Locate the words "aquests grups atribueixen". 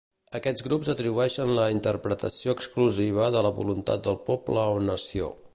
0.37-1.51